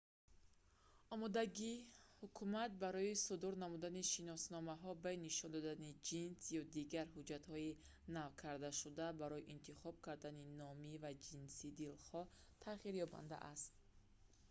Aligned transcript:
омодагии 1.15 1.85
ҳукумат 2.21 2.71
барои 2.83 3.13
судур 3.27 3.53
намудани 3.63 4.03
шиносномаҳо 4.13 4.91
бе 5.03 5.11
нишон 5.25 5.49
додани 5.55 5.91
ҷинс 6.07 6.35
x 6.43 6.43
ё 6.61 6.63
дигар 6.75 7.07
ҳуҷҷатҳои 7.15 7.77
навкардашуда 8.17 9.05
барои 9.21 9.49
интихоб 9.55 9.95
кардани 10.05 10.43
номи 10.61 10.93
ва 11.03 11.11
ҷинси 11.27 11.67
дилхоҳ 11.79 12.27
тағйирёбанда 12.65 13.37
аст 13.53 13.71